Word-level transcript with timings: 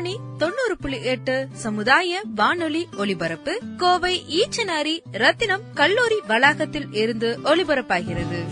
ரத்னவாணி 0.00 0.38
தொண்ணூறு 0.38 0.76
புள்ளி 0.80 1.02
எட்டு 1.02 1.48
சமுதாய 1.52 2.22
வானொலி 2.34 2.88
ஒலிபரப்பு 2.98 3.60
கோவை 3.76 4.22
ஈச்சனாரி 4.28 5.00
ரத்தினம் 5.12 5.60
கல்லூரி 5.74 6.14
வளாகத்தில் 6.28 6.92
இருந்து 6.92 7.38
ஒலிபரப்பாகிறது. 7.44 8.44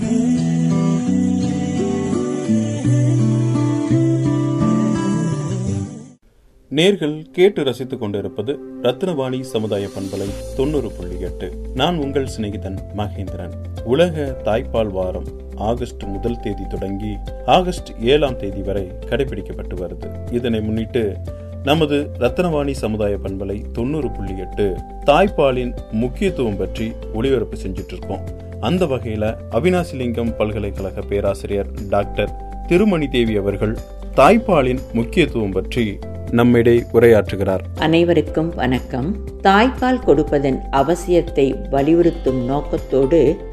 நேர்கள் 6.70 7.30
கேட்டு 7.30 7.64
ரசித்துக் 7.64 8.00
கொண்டிருப்பது 8.00 8.58
ரத்னவாணி 8.82 9.40
சமுதாய 9.40 9.86
பண்பலை 9.86 10.28
தொண்ணூறு 10.56 10.92
புள்ளி 10.92 11.20
எட்டு. 11.20 11.52
நான் 11.74 11.96
உங்கள் 11.96 12.28
சிநேகிதன் 12.36 12.78
மகேந்திரன். 12.96 13.52
உலக 13.84 14.40
தாய்ப்பால் 14.44 14.90
வாரம் 14.90 15.46
ஆகஸ்ட் 15.58 16.02
முதல் 16.02 16.40
தேதி 16.40 16.66
தொடங்கி 16.68 17.16
ஆகஸ்ட் 17.46 17.90
ஏழாம் 18.00 18.36
தேதி 18.36 18.62
வரை 18.62 18.92
கடைபிடிக்கப்பட்டு 19.06 19.76
வருது. 19.78 20.32
இதனை 20.32 20.60
முன்னிட்டு 20.60 21.16
நமது 21.62 22.10
ரத்னவாணி 22.18 22.70
சமுதாய 22.70 23.16
பண்பலை 23.22 23.62
தொண்ணூறு 23.72 24.10
புள்ளி 24.10 24.38
எட்டு 24.38 24.76
தாய்ப்பாலின் 25.06 25.74
முக்கியத்துவம் 25.92 26.56
பற்றி 26.56 26.92
ஒளிபரப்பு 27.14 27.56
செஞ்சுட்டு 27.62 27.92
இருக்கோம் 27.92 28.20
அந்த 28.60 28.84
வகையில 28.84 29.36
அவினாசிலிங்கம் 29.50 30.36
பல்கலைக்கழக 30.36 31.00
பேராசிரியர் 31.00 31.66
டாக்டர் 31.88 32.30
திருமணி 32.66 33.08
தேவி 33.08 33.36
அவர்கள் 33.36 33.78
தாய்ப்பாலின் 34.16 34.78
முக்கியத்துவம் 34.92 35.50
பற்றி 35.50 35.98
நம்மிடை 36.30 36.84
உரையாற்றுகிறார். 36.92 37.60
அனைவருக்கும் 37.78 38.54
வணக்கம். 38.54 39.16
தாய்ப்பால் 39.42 40.04
கொடுப்பதன் 40.04 40.62
அவசியத்தை 40.72 41.68
வலியுறுத்தும் 41.70 42.44
நோக்கத்தோடு 42.44 43.47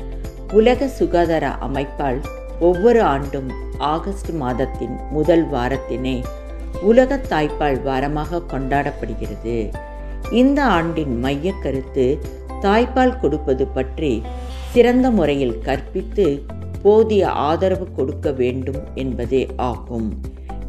உலக 0.53 0.87
சுகாதார 0.87 1.45
அமைப்பால் 1.61 2.19
ஒவ்வொரு 2.59 3.01
ஆண்டும் 3.01 3.49
ஆகஸ்ட் 3.77 4.31
மாதத்தின் 4.31 4.95
முதல் 5.11 5.45
வாரத்தினை 5.49 6.23
உலக 6.81 7.17
தாய்ப்பால் 7.29 7.79
வாரமாக 7.83 8.41
கொண்டாடப்படுகிறது. 8.51 9.71
இந்த 10.31 10.63
ஆண்டின் 10.63 11.19
மைய 11.19 11.53
கருத்து 11.63 12.19
தாய்ப்பால் 12.61 13.19
கொடுப்பது 13.19 13.67
பற்றி 13.67 14.23
சிறந்த 14.71 15.09
முறையில் 15.09 15.61
கற்பித்து 15.61 16.41
போதிய 16.83 17.29
ஆதரவு 17.29 17.85
கொடுக்க 17.91 18.31
வேண்டும் 18.31 18.81
என்பதே 18.93 19.47
ஆகும். 19.55 20.09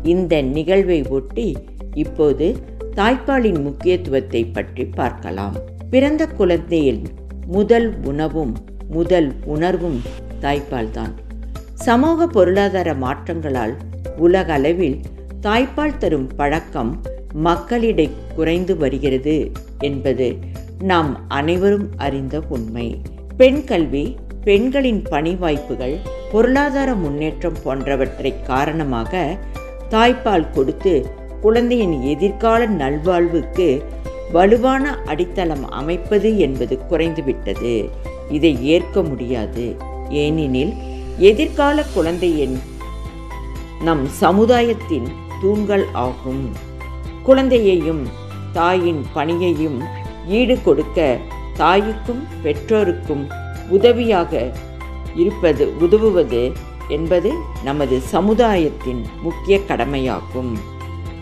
இந்த 0.02 0.42
நிகழ்வை 0.42 1.00
ஒட்டி 1.08 1.56
இப்போது 1.94 2.56
தாய்ப்பாலின் 2.94 3.61
முக்கியத்துவத்தை 3.62 4.44
பற்றி 4.44 4.84
பார்க்கலாம். 4.84 5.56
பிறந்த 5.90 6.27
குழந்தையில் 6.27 7.02
முதல் 7.46 8.00
உணவும் 8.05 8.55
முதல் 8.91 9.33
உணர்வும் 9.45 10.01
தாய்ப்பால்தான் 10.41 11.12
சமூக 11.75 12.27
பொருளாதார 12.27 12.95
மாற்றங்களால் 12.95 13.74
உலக 14.17 14.52
அளவில் 14.52 15.01
தாய்ப்பால் 15.42 15.97
தரும் 15.97 16.30
பழக்கம் 16.36 17.01
மக்களிடை 17.33 18.11
குறைந்து 18.36 18.77
வருகிறது 18.77 19.51
என்பது 19.79 20.36
நாம் 20.79 21.29
அனைவரும் 21.29 21.91
அறிந்த 21.96 22.42
உண்மை. 22.48 23.01
பெண் 23.36 23.64
கல்வி 23.64 24.17
பெண்களின் 24.45 25.02
பணி 25.02 25.35
வாய்ப்புகள் 25.35 25.96
பொருளாதார 26.33 26.95
முன்னேற்றம் 26.95 27.57
போன்றவற்றை 27.64 28.42
காரணமாக 28.42 29.36
தாய்ப்பால் 29.91 30.51
கொடுத்து 30.51 31.07
குழந்தையின் 31.41 32.02
எதிர்கால 32.02 32.67
நல்வாழ்வுக்கு 32.67 33.83
வலுவான 34.33 34.98
அடித்தளம் 35.05 35.70
அமைப்பது 35.70 36.39
என்பது 36.39 36.79
குறைந்துவிட்டது. 36.91 37.89
இதை 38.31 38.67
ஏற்க 38.67 39.03
முடியாது. 39.03 39.77
ஏனெனில் 40.11 40.75
எதிர்கால 41.19 41.83
குழந்தையின் 41.83 42.61
நம் 43.81 44.07
சமுதாயத்தின் 44.07 45.09
தூண்கள் 45.41 45.87
ஆகும். 45.92 46.53
குழந்தையையும் 47.23 48.07
தாயின் 48.53 49.07
பணியையும் 49.14 49.83
ஈடு 50.29 50.63
கொடுக்க 50.63 51.19
தாய்க்கும் 51.57 52.23
பெற்றோருக்கும் 52.42 53.27
உதவியாக 53.69 54.53
இருப்பது 55.14 55.79
உதவுவது 55.81 56.53
என்பது 56.89 57.33
நமது 57.64 58.01
சமுதாயத்தின் 58.01 59.05
முக்கிய 59.23 59.61
கடமையாகும். 59.64 60.58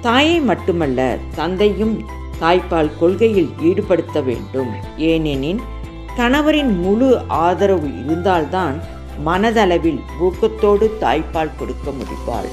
தாயை 0.01 0.41
மட்டுமல்ல 0.41 1.19
தந்தையும் 1.35 2.05
தாய்ப்பால் 2.41 2.91
கொள்கையில் 2.99 3.51
ஈடுபடுத்த 3.63 4.25
வேண்டும். 4.25 4.71
ஏனெனில் 4.97 5.61
கணவரின் 6.17 6.81
முழு 6.81 7.19
ஆதரவு 7.29 7.89
இருந்தால்தான் 8.05 8.77
மனதளவில் 9.27 9.99
ஊக்கத்தோடு 10.21 10.91
தாய்ப்பால் 11.01 11.57
கொடுக்க 11.59 11.91
முடிவாள். 11.91 12.49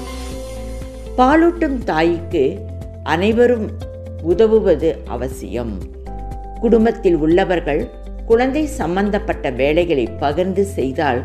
பாலூட்டும் 1.18 1.78
தாய்க்கு 1.84 2.66
அனைவரும் 3.02 3.70
உதவுவது 4.22 5.02
அவசியம். 5.08 5.78
குடும்பத்தில் 6.60 7.16
உள்ளவர்கள் 7.16 7.90
குழந்தை 8.26 8.66
சம்பந்தப்பட்ட 8.66 9.50
வேலைகளை 9.50 10.06
பகிர்ந்து 10.06 10.64
செய்தால் 10.64 11.22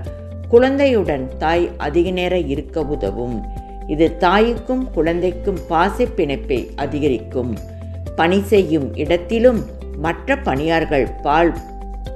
குழந்தையுடன் 0.49 1.37
தாய் 1.37 1.69
அதிக 1.77 2.09
நேரம் 2.09 2.49
இருக்க 2.49 2.81
உதவும். 2.81 3.45
இது 3.87 4.17
தாய்க்கும் 4.17 4.91
குழந்தைக்கும் 4.91 5.59
பாசை 5.67 6.07
பிணைப்பை 6.15 6.75
அதிகரிக்கும். 6.75 7.57
பணி 8.15 8.41
செய்யும் 8.41 8.95
இடத்திலும் 8.95 9.65
மற்ற 9.97 10.37
பணியார்கள் 10.37 11.07
பால் 11.21 11.51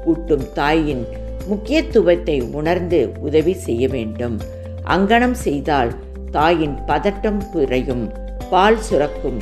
ஊட்டும் 0.06 0.54
தாயின் 0.54 1.08
முக்கியத்துவத்தை 1.48 2.42
உணர்ந்து 2.52 3.10
உதவி 3.20 3.54
செய்ய 3.54 3.88
வேண்டும். 3.88 4.40
அங்கனம் 4.84 5.32
செய்தால் 5.32 5.92
தாயின் 6.32 6.78
பதட்டம் 6.88 7.42
குறையும் 7.52 8.12
பால் 8.50 8.80
சுரக்கும் 8.80 9.38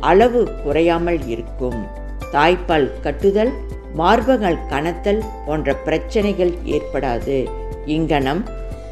அளவு 0.00 0.48
குறையாமல் 0.64 1.26
இருக்கும். 1.26 1.82
தாய்ப்பால் 2.32 3.00
கட்டுதல் 3.00 3.52
மார்பகங்கள் 3.96 4.58
கணத்தல் 4.70 5.22
போன்ற 5.46 5.74
பிரச்சனைகள் 5.74 6.52
ஏற்படாது. 6.64 7.48
இங்கனம் 7.86 8.44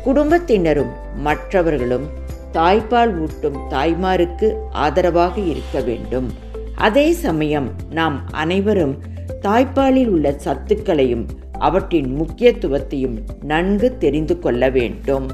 குடும்பத்தினரும் 0.04 0.90
மற்றவர்களும் 1.16 2.06
தாய்ப்பால் 2.52 3.18
ஊட்டும் 3.20 3.58
தாய்மாருக்கு 3.70 4.54
ஆதரவாக 4.70 5.40
இருக்க 5.40 5.80
வேண்டும். 5.80 6.34
அதே 6.74 7.12
சமயம் 7.12 7.70
நாம் 7.90 8.20
அனைவரும் 8.30 8.98
தாய்ப்பாலில் 9.40 10.06
உள்ள 10.06 10.32
சத்துக்களையும் 10.32 11.26
அவற்றின் 11.52 12.20
முக்கியத்துவத்தையும் 12.20 13.18
நன்கு 13.42 13.98
தெரிந்து 13.98 14.38
கொள்ள 14.38 14.70
வேண்டும். 14.70 15.30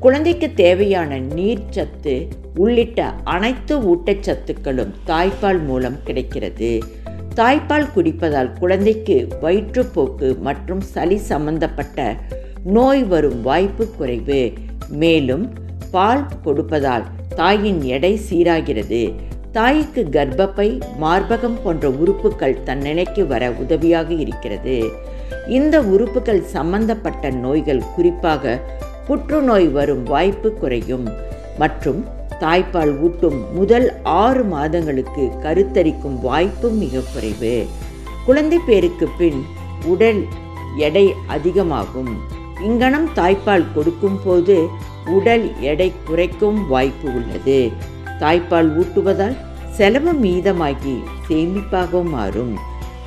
குழந்தைக்கு 0.00 0.54
தேவையான 0.54 1.20
நீர்ச்சத்து 1.20 2.28
உள்ளிட்ட 2.54 3.14
அனைத்து 3.24 3.78
ஊட்டச்சத்துக்களும் 3.78 4.92
தாய்ப்பால் 5.06 5.64
மூலம் 5.64 5.96
கிடைக்கிறது. 6.04 6.82
தாய்ப்பால் 7.34 7.88
குடிப்பதால் 7.96 8.58
குழந்தைக்கு 8.58 9.28
வயிற்றுப்போக்கு 9.42 10.38
மற்றும் 10.38 10.80
சளி 10.80 11.16
சம்பந்தப்பட்ட 11.16 12.16
நோய் 12.64 13.04
வரும் 13.04 13.42
வாய்ப்பு 13.42 13.90
குறைவு. 13.90 14.52
மேலும் 14.88 15.52
பால் 15.90 16.26
கொடுப்பதால் 16.44 17.02
தாயின் 17.36 17.82
எடை 17.82 18.20
சீராகிறது. 18.30 19.12
தாய்க்கு 19.52 20.08
கர்ப்பப்பை 20.10 20.80
மார்பகம் 21.00 21.56
போன்ற 21.64 21.90
உறுப்புகள் 21.90 22.62
தன் 22.62 22.78
நிலைக்கு 22.78 23.26
வர 23.26 23.50
உதவியாக 23.50 24.12
இருக்கிறது. 24.14 24.90
இந்த 25.48 25.82
உறுப்புகள் 25.82 26.42
சம்பந்தப்பட்ட 26.42 27.30
நோய்கள் 27.30 27.82
குறிப்பாக 27.94 28.60
புற்றுநோய் 29.06 29.68
வரும் 29.68 30.02
வாய்ப்பு 30.02 30.52
குறையும். 30.52 31.08
மற்றும் 31.58 32.04
தாய்ப்பால் 32.40 33.00
ஊட்டும் 33.00 33.54
முதல் 33.54 33.92
ஆறு 34.02 34.44
மாதங்களுக்கு 34.44 35.30
கருத்தரிக்கும் 35.42 36.18
வாய்ப்பும் 36.22 36.78
மிக 36.78 37.00
குறைவு. 37.14 37.66
குழந்தை 38.26 38.58
பேருக்கு 38.66 39.08
பின் 39.18 39.44
உடல் 39.84 40.26
எடை 40.76 41.14
அதிகமாகும். 41.26 42.12
இங்கனம் 42.64 43.08
தாய்ப்பால் 43.16 43.72
கொடுக்கும் 43.74 44.20
போது 44.24 44.68
உடல் 45.06 45.60
எடை 45.60 45.92
குறைக்கும் 46.04 46.68
வாய்ப்பு 46.68 47.14
உள்ளது. 47.14 47.72
தாய்ப்பால் 48.22 48.70
ஊட்டுவதால் 48.80 49.36
செலவு 49.68 50.12
மீதமாகி 50.12 50.94
சேமிப்பாகவும் 51.28 52.12
மாறும். 52.16 52.54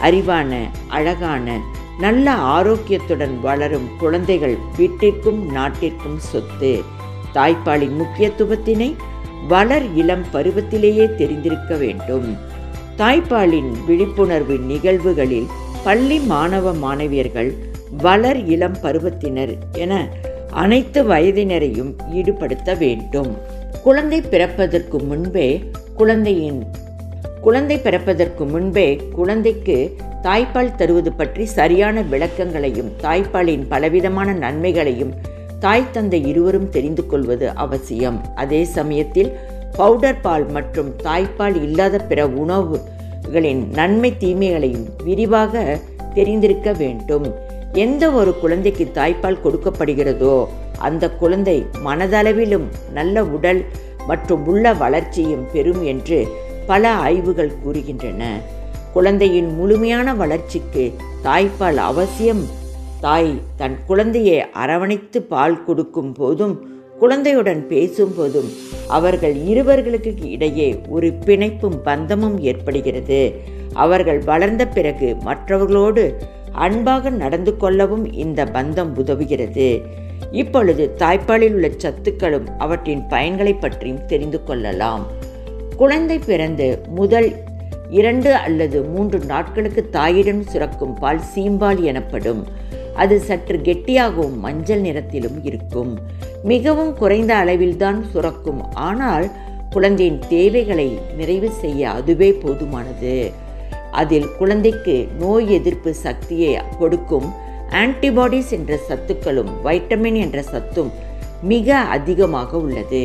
அறிவான 0.01 0.51
அழகான 0.87 1.57
நல்ல 1.99 2.33
ஆரோக்கியத்துடன் 2.33 3.35
வளரும் 3.41 3.87
குழந்தைகள் 3.99 4.57
வீட்டிற்கும் 4.77 5.41
நாட்டிற்கும் 5.51 6.17
சொத்து. 6.17 6.81
தாய்ப்பாலின் 7.33 7.95
முக்கியத்துவத்தினை 8.01 8.89
வளர் 9.47 9.87
இளம் 9.95 10.25
பருவத்திலேயே 10.33 11.15
தெரிந்திருக்க 11.15 11.75
வேண்டும். 11.75 12.37
தாய்ப்பாலின் 12.97 13.71
விழிப்புணர்வு 13.87 14.57
நிகழ்வுகளில் 14.57 15.47
பள்ளி 15.83 16.19
மாணவ 16.19 16.73
மாணவியர்கள் 16.73 17.51
வளர் 18.01 18.45
இளம் 18.45 18.77
பருவத்தினர் 18.81 19.53
என 19.71 19.93
அனைத்து 20.51 21.03
வயதினரையும் 21.03 21.91
ஈடுபடுத்த 22.13 22.77
வேண்டும். 22.77 23.54
குழந்தை 23.83 24.21
பிறப்பதற்கு 24.21 24.99
முன்பே 24.99 25.63
குழந்தையின் 25.95 26.65
குழந்தை 27.41 27.77
பிறப்பதற்கு 27.77 28.45
முன்பே 28.45 28.95
குழந்தைக்கு 28.95 29.95
தாய்ப்பால் 30.23 30.75
தருவது 30.75 31.11
பற்றி 31.11 31.45
சரியான 31.45 32.01
விளக்கங்களையும் 32.01 32.91
தாய்ப்பாலின் 33.03 33.65
பலவிதமான 33.69 34.33
நன்மைகளையும் 34.33 35.13
தாய் 35.59 35.91
தந்தை 35.91 36.27
இருவரும் 36.27 36.69
தெரிந்து 36.69 37.05
கொள்வது 37.05 37.49
அவசியம். 37.49 38.21
அதே 38.35 38.63
சமயத்தில் 38.63 39.37
பவுடர் 39.71 40.21
பால் 40.21 40.47
மற்றும் 40.49 40.95
தாய்ப்பால் 41.03 41.63
இல்லாத 41.63 41.97
பிற 41.99 42.27
உணவுகளின் 42.27 43.67
நன்மை 43.69 44.13
தீமைகளையும் 44.19 44.87
விரிவாக 45.03 45.79
தெரிந்திருக்க 46.13 46.71
வேண்டும். 46.71 47.44
எந்த 47.75 48.09
ஒரு 48.11 48.31
குழந்தைக்கு 48.39 48.85
தாய்ப்பால் 48.93 49.41
கொடுக்கப்படுகிறதோ 49.43 50.35
அந்த 50.77 51.09
குழந்தை 51.11 51.65
மனதளவிலும் 51.85 52.67
நல்ல 52.93 53.23
உடல் 53.35 53.61
மற்றும் 54.07 54.43
உள்ள 54.45 54.73
வளர்ச்சியும் 54.73 55.45
பெறும் 55.53 55.81
என்று 55.83 56.27
பல 56.67 56.91
ஆய்வுகள் 57.05 57.51
கூறுகின்றன. 57.63 58.23
குழந்தையின் 58.93 59.49
முழுமையான 59.55 60.07
வளர்ச்சிக்கு 60.13 60.93
தாய்ப்பால் 61.23 61.79
அவசியம். 61.91 62.43
தாய் 63.01 63.33
தன் 63.57 63.77
குழந்தையை 63.87 64.37
அரவணைத்து 64.51 65.21
பால் 65.21 65.63
கொடுக்கும் 65.65 66.13
போதும் 66.13 66.55
குழந்தையுடன் 66.99 67.67
பேசும் 67.67 68.13
போதும் 68.17 68.49
அவர்கள் 68.87 69.35
இருவர்களுக்கு 69.45 70.13
இடையே 70.35 70.69
ஒரு 70.89 71.07
பிணைப்பும் 71.25 71.77
பந்தமும் 71.83 72.37
ஏற்படுகிறது. 72.39 73.19
அவர்கள் 73.73 74.19
வளர்ந்த 74.19 74.63
பிறகு 74.67 75.15
மற்றவர்களோடு 75.21 76.03
அன்பாக 76.55 77.09
நடந்து 77.09 77.57
கொள்ளவும் 77.57 78.13
இந்த 78.13 78.45
பந்தம் 78.45 78.91
உதவுகிறது. 78.95 79.81
இப்பொழுது 80.31 80.95
தாய்ப்பாலில் 80.97 81.53
உள்ள 81.53 81.67
சத்துக்களும் 81.67 82.47
அவற்றின் 82.57 83.03
பயன்களை 83.09 83.59
பற்றியும் 83.59 84.05
தெரிந்து 84.05 84.43
கொள்ளலாம். 84.43 85.07
குழந்தை 85.77 86.19
பிறந்து 86.19 86.81
முதல் 86.89 87.35
இரண்டு 87.89 88.33
அல்லது 88.33 88.83
மூன்று 88.83 89.19
நாட்களுக்கு 89.19 89.89
தாயிடம் 89.89 90.43
சுரக்கும் 90.43 90.93
பால் 90.93 91.21
சீம்பால் 91.35 91.81
எனப்படும். 91.81 92.47
அது 92.93 93.19
சற்று 93.19 93.57
கெட்டியாகவும் 93.57 94.37
மஞ்சள் 94.37 94.81
நிறத்திலும் 94.81 95.39
இருக்கும். 95.43 95.99
மிகவும் 96.43 96.93
குறைந்த 96.93 97.35
அளவில்தான் 97.35 98.01
சுரக்கும். 98.11 98.73
ஆனால் 98.73 99.31
குழந்தையின் 99.69 100.21
தேவைகளை 100.29 100.99
நிறைவு 101.17 101.49
செய்ய 101.49 101.89
அதுவே 101.89 102.31
போதுமானது. 102.31 103.31
அதில் 104.01 104.29
குழந்தைக்கு 104.37 104.95
நோய் 105.19 105.47
எதிர்ப்பு 105.57 105.91
சக்தியை 106.05 106.51
கொடுக்கும் 106.79 107.27
ஆன்டிபாடிஸ் 107.81 108.51
என்ற 108.57 108.73
சத்துக்களும் 108.89 109.51
வைட்டமின் 109.65 110.17
என்ற 110.23 110.39
சத்தும் 110.51 110.91
மிக 111.51 111.77
அதிகமாக 111.95 112.51
உள்ளது. 112.57 113.03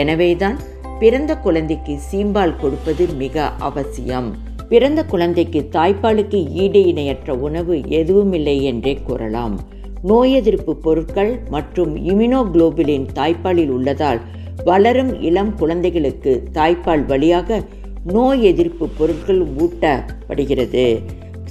எனவேதான் 0.00 0.56
பிறந்த 1.00 1.32
குழந்தைக்கு 1.46 1.94
சீம்பால் 2.08 2.58
கொடுப்பது 2.60 3.04
மிக 3.22 3.44
அவசியம். 3.68 4.28
பிறந்த 4.68 5.00
குழந்தைக்கு 5.04 5.60
தாய்ப்பாலுக்கு 5.72 6.38
ஈடு 6.64 6.80
இணையற்ற 6.90 7.34
உணவு 7.46 7.74
எதுவுமில்லை 8.00 8.56
என்றே 8.70 8.94
கூறலாம். 9.06 9.56
நோய் 10.10 10.32
எதிர்ப்பு 10.32 10.72
பொருட்கள் 10.84 11.32
மற்றும் 11.54 11.92
இம்யூனோகுளோபுலின் 12.10 13.06
தாய்ப்பாலில் 13.18 13.72
உள்ளதால் 13.76 14.20
வளரும் 14.64 15.12
இளம் 15.22 15.52
குழந்தைகளுக்கு 15.60 16.32
தாய்ப்பால் 16.52 17.04
வழியாக 17.06 17.58
நோய் 18.04 18.42
எதிர்ப்பு 18.42 18.88
பொருட்கள் 18.88 19.42
ஊட்டப்படுகிறது. 19.56 21.02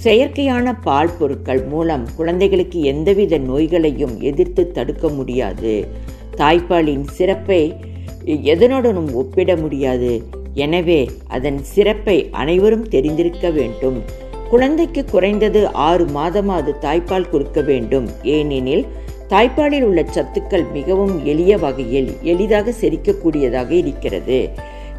செயற்கையான 0.03 0.73
பால் 0.81 1.11
பொருட்கள் 1.19 1.63
மூலம் 1.63 2.07
குழந்தைகளுக்கு 2.15 2.81
எந்தவித 2.81 3.37
நோய்களையும் 3.37 4.21
எதிர்த்து 4.21 4.71
தடுக்க 4.71 5.07
முடியாது. 5.07 5.87
தாய்ப்பாலின் 6.35 7.03
சிறப்பை 7.03 7.75
எதனுடனும் 8.25 9.13
ஒப்பிட 9.13 9.55
முடியாது. 9.55 10.23
எனவே 10.53 11.11
அதன் 11.27 11.63
சிறப்பை 11.63 12.29
அனைவரும் 12.31 12.87
தெரிந்திருக்க 12.87 13.49
வேண்டும். 13.49 14.01
குழந்தைக்கு 14.49 15.05
குறைந்தது 15.05 15.67
ஆறு 15.67 16.05
மாதமாவது 16.05 16.73
தாய்ப்பால் 16.81 17.29
கொடுக்க 17.29 17.61
வேண்டும். 17.61 18.09
ஏனெனில் 18.23 18.85
தாய்ப்பாலில் 19.29 19.83
உள்ள 19.83 20.01
சத்துக்கள் 20.01 20.71
மிகவும் 20.73 21.25
எளிய 21.25 21.57
வகையில் 21.57 22.11
எளிதாக 22.21 22.73
செரிக்கக்கூடியதாக 22.81 23.71
இருக்கிறது. 23.71 24.49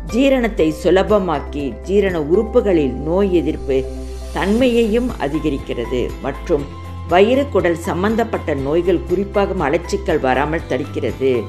ஜீரணத்தை 0.06 0.74
சுலபமாக்கி 0.82 1.80
ஜீரண 1.82 2.20
உறுப்புகளில் 2.20 2.92
நோய் 2.92 3.34
எதிர்ப்பு 3.34 3.84
தன்மையையும் 4.32 5.10
அதிகரிக்கிறது. 5.20 6.10
மற்றும் 6.22 6.62
வயிறு 7.08 7.48
குடல் 7.48 7.76
சம்பந்தப்பட்ட 7.76 8.54
நோய்கள் 8.54 9.04
குறிப்பாக 9.08 9.54
மலச்சிக்கல் 9.54 10.20
வராமல் 10.20 10.68
தடுக்கிறது. 10.68 11.42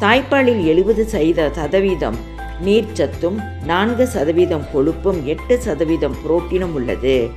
தாய்ப்பாலில் 0.00 0.64
எழுபது 0.64 1.08
சதவீத 1.08 1.50
சதவீதம் 1.52 2.16
நீர்ச்சத்தும் 2.64 3.38
நான்கு 3.64 4.06
சதவீதம் 4.06 4.64
கொழுப்பும் 4.74 5.24
எட்டு 5.24 5.60
சதவீதம் 5.60 6.16
புரோட்டீனும் 6.22 6.74
உள்ளது. 6.74 7.30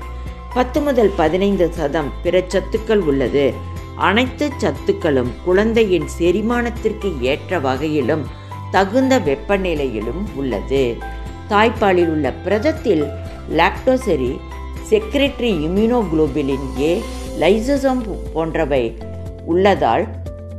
பத்து 0.54 0.82
முதல் 0.82 1.12
பதினைந்து 1.16 1.74
சதம் 1.74 2.12
பிற 2.24 2.44
சத்துக்கள் 2.48 3.00
உள்ளது. 3.00 3.54
அனைத்து 3.96 4.52
சத்துக்களும் 4.58 5.32
குழந்தையின் 5.46 6.06
செரிமானத்திற்கு 6.20 7.20
ஏற்ற 7.20 7.60
வகையிலும் 7.60 8.26
தகுந்த 8.72 9.20
வெப்பநிலையிலும் 9.20 10.36
உள்ளது. 10.36 10.98
தாய்ப்பாலில் 11.50 12.08
உள்ள 12.08 12.34
பிரதத்தில் 12.46 13.10
லாக்டோசெரி 13.58 14.40
செக்ரெட்ரி 14.90 15.54
இம்யூனோகுளோபிலின் 15.68 16.80
ஏ 16.80 17.02
லைசசம் 17.40 18.18
போன்றவை 18.34 18.98
உள்ளதால் 19.46 20.08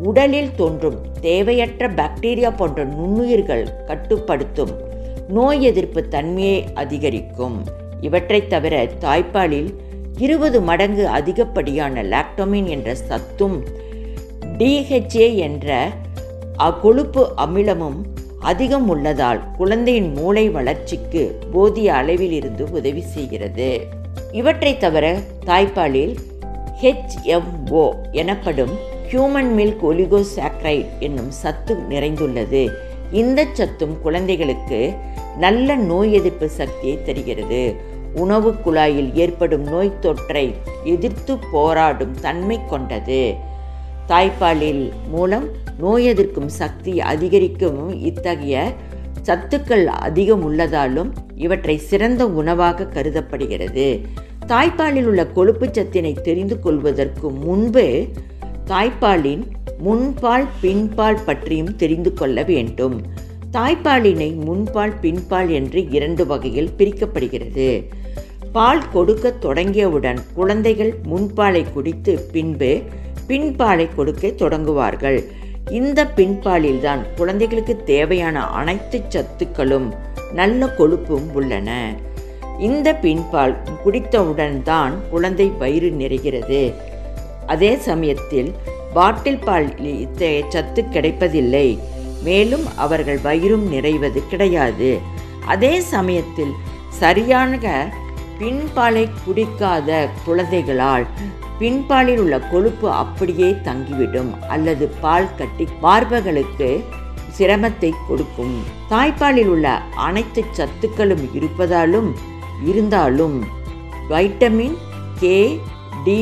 உடலில் 0.02 0.54
தோன்றும் 0.54 1.06
தேவையற்ற 1.20 1.88
பாக்டீரியா 1.88 2.56
போன்ற 2.56 2.86
நுண்ணுயிர்கள் 2.86 3.84
கட்டுப்படுத்தும் 3.84 4.70
நோய் 5.28 5.62
எதிர்ப்பு 5.62 6.08
தன்மையை 6.08 6.72
அதிகரிக்கும். 6.74 7.64
இவற்றைத் 8.00 8.50
தவிர 8.50 8.88
தாய்ப்பாலில் 9.00 9.74
இருபது 10.18 10.60
மடங்கு 10.60 11.08
அதிகப்படியான 11.08 12.02
லாக்டோமின் 12.02 12.64
என்ற 12.64 12.94
சத்தும் 12.94 13.64
டிஹெச்ஏ 14.58 15.36
என்ற 15.36 15.90
அக்கொழுப்பு 16.60 17.26
அமிலமும் 17.36 18.02
அதிகம் 18.40 18.88
உள்ளதால் 18.88 19.50
குழந்தையின் 19.56 20.12
மூளை 20.12 20.50
வளர்ச்சிக்கு 20.50 21.38
போதிய 21.52 21.94
அளவில் 21.94 22.30
இருந்து 22.30 22.66
உதவி 22.70 23.00
செய்கிறது. 23.00 23.86
இவற்றைத் 24.32 24.80
தவிர 24.80 25.18
தாய்ப்பாலில் 25.46 26.16
ஹெச்எம்ஓ 26.82 27.88
எனப்படும் 28.12 28.70
ஹியூமன் 29.10 29.52
மில்க் 29.56 29.78
ஒலிகோசாக்ரைட் 29.82 30.86
என்னும் 30.98 31.30
சத்து 31.30 31.76
நிறைந்துள்ளது. 31.90 32.70
இந்த 33.12 33.46
சத்தும் 33.52 34.00
குழந்தைகளுக்கு 34.02 34.94
நல்ல 35.38 35.74
நோய் 35.74 36.12
எதிர்ப்பு 36.12 36.48
சக்தியை 36.48 37.02
தருகிறது. 37.02 37.74
உணவு 38.16 38.54
குழாயில் 38.64 39.14
ஏற்படும் 39.14 39.62
நோய் 39.62 39.92
தொற்றை 40.02 40.54
எதிர்த்து 40.84 41.38
போராடும் 41.52 42.20
தன்மை 42.20 42.60
கொண்டது. 42.68 43.34
தாய்ப்பாலில் 44.10 44.84
மூலம் 45.10 45.44
நோய் 45.78 46.04
எதிர்க்கும் 46.04 46.48
சக்தி 46.48 47.00
அதிகரிக்கவும் 47.00 47.92
இத்தகைய 48.00 48.72
சத்துக்கள் 49.22 49.84
அதிகம் 49.84 50.42
உள்ளதாலும் 50.48 51.10
இவற்றை 51.34 51.76
சிறந்த 51.78 52.26
உணவாக 52.26 52.84
கருதப்படுகிறது. 52.84 54.00
தாய்ப்பாலில் 54.46 55.04
உள்ள 55.04 55.26
கொழுப்பு 55.26 55.66
சத்தினை 55.66 56.20
தெரிந்து 56.20 56.58
கொள்வதற்கு 56.58 57.30
முன்பு 57.30 58.06
தாய்ப்பாலின் 58.66 59.44
முன்பால் 59.78 60.46
பின்பால் 60.60 61.24
பற்றியும் 61.24 61.76
தெரிந்து 61.76 62.14
கொள்ள 62.14 62.42
வேண்டும். 62.42 62.96
தாய்ப்பாலினை 63.52 64.30
முன்பால் 64.44 64.94
பின்பால் 65.00 65.50
என்று 65.50 65.88
இரண்டு 65.90 66.26
வகையில் 66.26 66.74
பிரிக்கப்படுகிறது. 66.78 67.68
பால் 68.52 68.84
கொடுக்க 68.92 69.32
தொடங்கியவுடன் 69.42 70.18
குழந்தைகள் 70.34 70.92
முன்பாலை 71.10 71.72
குடித்து 71.72 72.12
பின்பு 72.32 72.82
பின்பாலை 73.30 73.86
கொடுக்க 73.94 74.28
தொடங்குவார்கள். 74.28 75.18
இந்த 75.70 76.04
பின்பாலில்தான் 76.16 77.02
குழந்தைகளுக்கு 77.16 77.74
தேவையான 77.84 78.46
அனைத்து 78.60 78.98
சத்துக்களும் 79.08 79.88
நல்ல 80.32 80.66
கொழுப்பும் 80.78 81.28
உள்ளன. 81.32 81.70
இந்த 82.58 82.88
பின்பால் 83.02 83.54
குடித்தவுடன் 83.84 84.62
தான் 84.62 84.94
குழந்தை 85.10 85.46
வயிறு 85.60 85.90
நிறைகிறது. 85.90 86.74
அதே 87.46 87.76
சமயத்தில் 87.76 88.50
பாட்டில் 88.94 89.38
பால் 89.38 89.68
இத்தகைய 89.84 90.40
சத்து 90.48 90.82
கிடைப்பதில்லை. 90.88 91.78
மேலும் 92.24 92.66
அவர்கள் 92.76 93.18
வயிறும் 93.18 93.66
நிறைவது 93.68 94.22
கிடையாது. 94.28 94.90
அதே 95.46 95.80
சமயத்தில் 95.94 96.52
சரியான 96.88 97.58
பின்பாலை 98.38 99.04
குடிக்காத 99.24 100.08
குழந்தைகளால் 100.24 101.06
பின்பாலில் 101.60 102.20
உள்ள 102.22 102.36
கொழுப்பு 102.52 102.88
அப்படியே 103.02 103.48
தங்கிவிடும். 103.66 104.30
அல்லது 104.54 104.84
பால் 105.00 105.34
கட்டி 105.38 105.64
மார்பகளுக்கு 105.82 106.68
சிரமத்தை 107.38 107.90
கொடுக்கும். 108.08 108.54
தாய்ப்பாலில் 108.92 109.50
உள்ள 109.54 109.66
அனைத்து 110.06 110.44
சத்துக்களும் 110.58 111.24
இருப்பதாலும் 111.38 112.08
இருந்தாலும் 112.70 113.36
வைட்டமின் 114.10 114.76
கே 115.20 115.36
டி 116.04 116.20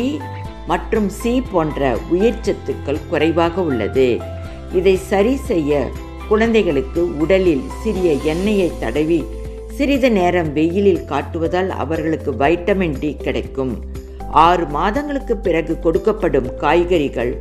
மற்றும் 0.66 1.08
சி 1.08 1.32
போன்ற 1.52 1.96
உயிர் 2.08 2.42
சத்துக்கள் 2.46 3.06
குறைவாக 3.10 3.62
உள்ளது. 3.62 4.08
இதை 4.78 4.96
சரி 5.10 5.36
செய்ய 5.50 5.90
குழந்தைகளுக்கு 6.28 7.02
உடலில் 7.18 7.64
சிறிய 7.82 8.08
எண்ணெயை 8.32 8.70
தடவி 8.80 9.20
சிறிது 9.76 10.10
நேரம் 10.10 10.52
வெயிலில் 10.52 11.04
காட்டுவதால் 11.04 11.70
அவர்களுக்கு 11.84 12.30
வைட்டமின் 12.32 12.98
டி 12.98 13.16
கிடைக்கும். 13.26 13.72
ஆறு 14.30 14.66
மாதங்களுக்கு 14.66 15.36
பிறகு 15.36 15.78
கொடுக்கப்படும் 15.82 16.56
காய்கறிகள் 16.56 17.32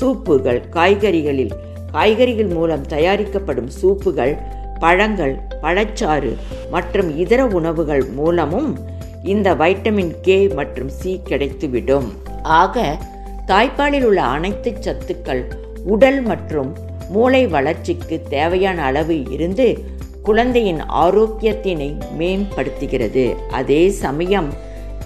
சூப்புகள் 0.00 0.60
காய்கறிகளில் 0.70 1.54
காய்கறிகள் 1.92 2.46
மூலம் 2.46 2.86
தயாரிக்கப்படும் 2.86 3.70
சூப்புகள் 3.82 4.38
பழங்கள் 4.78 5.38
பழச்சாறு 5.62 6.36
மற்றும் 6.70 7.16
இதர 7.16 7.46
உணவுகள் 7.46 8.04
மூலமும் 8.10 8.78
இந்த 9.22 9.54
வைட்டமின் 9.54 10.20
கே 10.20 10.48
மற்றும் 10.48 10.88
சி 10.88 11.20
கிடைத்துவிடும். 11.24 12.08
ஆக 12.42 12.98
தாய்ப்பாலில் 13.46 14.02
உள்ள 14.02 14.22
அனைத்து 14.22 14.76
சத்துக்கள் 14.80 15.42
உடல் 15.84 16.22
மற்றும் 16.22 16.76
மூளை 17.08 17.46
வளர்ச்சிக்கு 17.46 18.22
தேவையான 18.28 18.82
அளவு 18.82 19.22
இருந்து 19.30 19.84
குழந்தையின் 20.22 20.82
ஆரோக்கியத்தினை 20.82 21.98
மேம்படுத்துகிறது. 22.18 23.36
அதே 23.50 23.90
சமயம் 23.90 24.52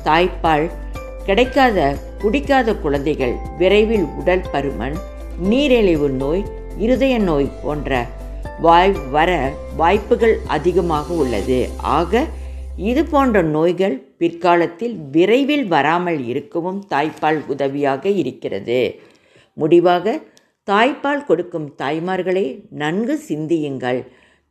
தாய்ப்பால் 0.04 0.70
கிடைக்காத 1.28 1.78
குடிக்காத 2.22 2.74
குழந்தைகள் 2.74 3.34
விரைவில் 3.58 4.06
உடல் 4.20 4.46
பருமன் 4.52 4.96
நீரிழிவு 5.48 6.08
நோய் 6.20 6.44
இருதய 6.78 7.14
நோய் 7.18 7.48
போன்ற 7.62 8.06
வாய் 8.60 8.92
வர 9.10 9.30
வாய்ப்புகள் 9.76 10.36
அதிகமாக 10.46 11.14
உள்ளது. 11.14 11.58
ஆக 11.98 12.22
இது 12.76 13.02
போன்ற 13.04 13.42
நோய்கள் 13.42 13.96
பிற்காலத்தில் 14.18 14.94
விரைவில் 15.10 15.66
வராமல் 15.66 16.20
இருக்கவும் 16.26 16.80
தாய்ப்பால் 16.90 17.40
உதவியாக 17.46 18.08
இருக்கிறது. 18.22 18.80
முடிவாக 19.56 20.16
தாய்ப்பால் 20.68 21.24
கொடுக்கும் 21.24 21.68
தாய்மார்களே 21.78 22.46
நன்கு 22.82 23.16
சிந்தியுங்கள். 23.28 24.00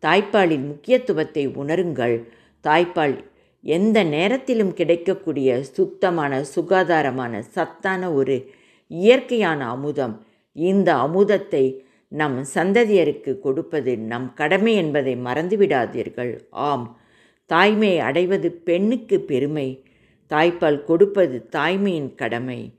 தாய்ப்பாலின் 0.03 0.65
முக்கியத்துவத்தை 0.67 1.43
உணருங்கள். 1.61 2.15
தாய்ப்பால் 2.63 3.15
எந்த 3.61 4.03
நேரத்திலும் 4.03 4.73
கிடைக்கக்கூடிய 4.73 5.63
சுத்தமான 5.63 6.43
சுகாதாரமான 6.43 7.41
சத்தான 7.41 8.13
ஒரு 8.13 8.49
இயற்கையான 8.87 9.69
அமுதம். 9.69 10.25
இந்த 10.51 10.95
அமுதத்தை 10.95 11.85
நம் 12.07 12.45
சந்ததியருக்கு 12.53 13.39
கொடுப்பது 13.39 13.97
நம் 13.97 14.33
கடமை 14.33 14.75
என்பதை 14.75 15.15
மறந்துவிடாதீர்கள். 15.15 16.39
ஆம். 16.49 16.99
தாய்மை 17.45 17.99
அடைவது 17.99 18.51
பெண்ணுக்கு 18.51 19.19
பெருமை. 19.19 19.83
தாய்ப்பால் 20.29 20.83
கொடுப்பது 20.83 21.49
தாய்மையின் 21.51 22.15
கடமை. 22.15 22.73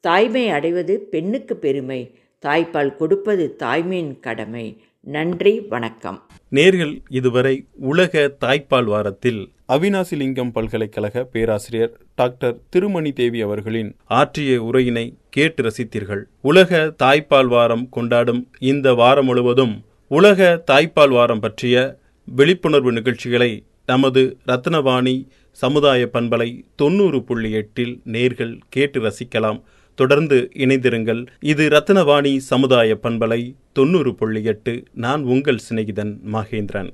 தாய்மை 0.00 0.48
அடைவது 0.48 1.00
பெண்ணுக்கு 1.00 1.56
பெருமை. 1.56 2.18
தாய்ப்பால் 2.42 2.96
கொடுப்பது 2.96 3.56
தாய்மையின் 3.58 4.20
கடமை. 4.20 4.82
நன்றி 5.00 5.60
வணக்கம். 5.60 6.22
நேர்கள் 6.52 6.98
இதுவரை 7.08 7.64
உலக 7.78 8.34
தாய்ப்பால் 8.40 8.84
வாரத்தில் 8.84 9.48
அவினாசிலிங்கம் 9.72 10.50
பல்கலைக்கழக 10.50 11.24
பேராசிரியர் 11.24 11.92
டாக்டர் 12.14 12.56
திருமணி 12.70 13.12
தேவி 13.12 13.40
அவர்களின் 13.40 13.90
ஆற்றிய 14.18 14.62
உரையினை 14.62 15.04
கேட்டு 15.30 15.60
ரசித்தீர்கள். 15.62 16.22
உலக 16.40 16.94
தாய்ப்பால் 17.02 17.46
வாரம் 17.46 17.88
கொண்டாடும் 17.88 18.48
இந்த 18.58 18.94
வாரம் 18.94 19.24
முழுவதும் 19.24 19.84
உலக 20.08 20.62
தாய்ப்பால் 20.70 21.12
வாரம் 21.18 21.40
பற்றிய 21.40 21.98
விழிப்புணர்வு 22.24 22.92
நிகழ்ச்சிகளை 22.92 23.64
நமது 23.86 24.36
ரத்னவாணி 24.46 25.16
சமுதாய 25.52 26.08
பண்பலை 26.12 26.50
தொண்ணூறு 26.74 27.22
புள்ளி 27.22 27.50
எட்டில் 27.50 28.00
நேர்கள் 28.12 28.54
கேட்டு 28.68 29.00
ரசிக்கலாம். 29.02 29.60
தொடர்ந்து 29.94 30.50
இணைந்திருங்கள். 30.54 31.26
இது 31.40 31.68
ரத்னவாணி 31.68 32.36
சமுதாய 32.36 32.98
பண்பலை 33.02 33.40
தொண்ணூறு 33.72 34.14
புள்ளி 34.14 34.42
எட்டு. 34.42 34.82
நான் 34.94 35.22
உங்கள் 35.22 35.58
சிநேகிதன் 35.70 36.14
மகேந்திரன். 36.32 36.92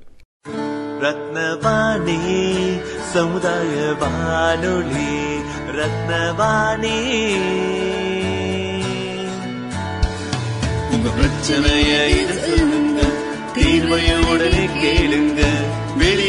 ரத்னவாணி 1.01 2.19
சமுதாய 3.13 3.73
வானொலி 3.99 5.11
ரத்னவாணி. 5.77 6.97
உங்க 10.91 11.09
பிரச்சனைய 11.17 11.93
சொல்லுங்க 12.45 13.01
தீர்வைய 13.55 14.09
உடனே 14.31 14.65
கேளுங்க 14.81 15.41
வெளியே 15.97 16.28